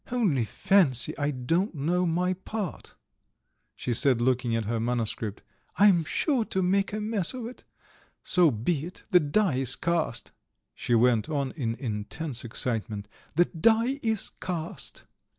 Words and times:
Only 0.11 0.45
fancy, 0.45 1.15
I 1.19 1.29
don't 1.29 1.75
know 1.75 2.07
my 2.07 2.33
part," 2.33 2.95
she 3.75 3.93
said, 3.93 4.19
looking 4.19 4.55
at 4.55 4.65
her 4.65 4.79
manuscript. 4.79 5.43
"I 5.77 5.85
am 5.89 6.05
sure 6.05 6.43
to 6.43 6.63
make 6.63 6.91
a 6.91 6.99
mess 6.99 7.35
of 7.35 7.45
it. 7.45 7.65
So 8.23 8.49
be 8.49 8.85
it, 8.87 9.03
the 9.11 9.19
die 9.19 9.57
is 9.57 9.75
cast," 9.75 10.31
she 10.73 10.95
went 10.95 11.29
on 11.29 11.51
in 11.51 11.75
intense 11.75 12.43
excitement. 12.43 13.09
"The 13.35 13.45
die 13.45 13.99
is 14.01 14.31
cast. 14.39 15.03